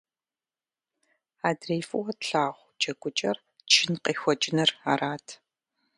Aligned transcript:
Адрей 1.49 1.83
фӀыуэ 1.87 2.13
тлъагъу 2.19 2.69
джэгукӀэр 2.79 3.37
чын 3.71 3.93
къехуэкӀыныр 4.03 4.69
арат. 4.91 5.27